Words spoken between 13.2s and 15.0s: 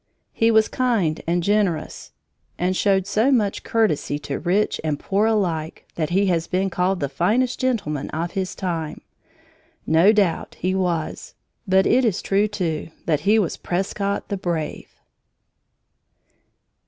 he was Prescott, the Brave!